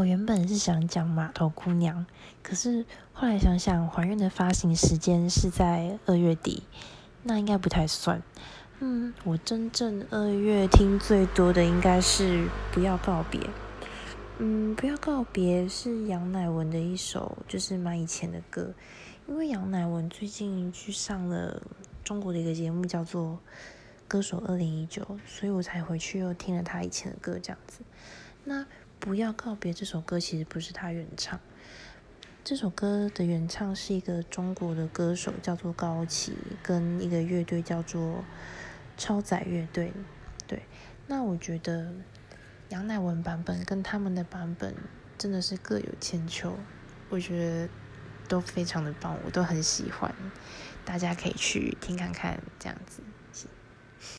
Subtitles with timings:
[0.00, 2.06] 我原本是想讲码头姑娘，
[2.42, 6.62] 可是后来想想，怀孕的发行时间是在二月底，
[7.22, 8.22] 那应该不太算。
[8.78, 13.38] 嗯，我真正二月听最多的应该是《不要告别》。
[14.38, 18.72] 嗯，《不要告别》是杨乃文的一首，就是蛮以前的歌。
[19.28, 21.60] 因为杨乃文最近去上了
[22.02, 23.32] 中国的一个节目，叫做
[24.08, 27.80] 《歌手二零一九》，所以我才回去又听了他以前的歌，这样子。
[28.42, 28.62] 那
[29.00, 31.40] 《不要告别》这首歌其实不是他原唱，
[32.44, 38.24] 这首歌的原唱是一个中国的歌手，叫做高旗，跟一个乐队叫做。
[38.96, 39.94] 超载乐队，
[40.46, 40.62] 对，
[41.06, 41.90] 那我觉得
[42.68, 44.74] 杨乃文版本跟他们的版本
[45.16, 46.54] 真的是各有千秋，
[47.08, 47.68] 我觉得
[48.28, 50.14] 都非常的棒，我都很喜欢，
[50.84, 53.02] 大家可以去听看看这样子。